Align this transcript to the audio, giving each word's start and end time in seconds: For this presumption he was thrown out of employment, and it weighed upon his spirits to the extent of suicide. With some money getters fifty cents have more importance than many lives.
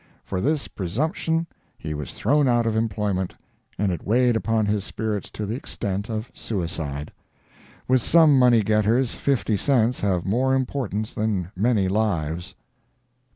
For 0.25 0.41
this 0.41 0.67
presumption 0.67 1.45
he 1.77 1.93
was 1.93 2.15
thrown 2.15 2.47
out 2.47 2.65
of 2.65 2.75
employment, 2.75 3.35
and 3.77 3.91
it 3.91 4.03
weighed 4.03 4.35
upon 4.35 4.65
his 4.65 4.83
spirits 4.83 5.29
to 5.29 5.45
the 5.45 5.53
extent 5.53 6.09
of 6.09 6.31
suicide. 6.33 7.11
With 7.87 8.01
some 8.01 8.35
money 8.39 8.63
getters 8.63 9.13
fifty 9.13 9.57
cents 9.57 9.99
have 9.99 10.25
more 10.25 10.55
importance 10.55 11.13
than 11.13 11.51
many 11.55 11.87
lives. 11.87 12.55